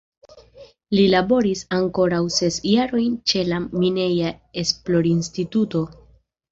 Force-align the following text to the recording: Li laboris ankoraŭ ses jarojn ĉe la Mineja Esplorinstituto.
Li 0.99 1.03
laboris 1.11 1.61
ankoraŭ 1.77 2.23
ses 2.37 2.59
jarojn 2.73 3.21
ĉe 3.33 3.47
la 3.53 3.63
Mineja 3.69 4.35
Esplorinstituto. 4.65 5.89